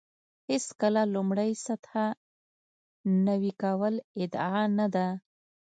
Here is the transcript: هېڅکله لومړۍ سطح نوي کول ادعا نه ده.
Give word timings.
هېڅکله 0.49 1.01
لومړۍ 1.15 1.51
سطح 1.65 1.93
نوي 3.27 3.51
کول 3.61 3.93
ادعا 4.23 4.61
نه 4.77 4.87
ده. 4.95 5.07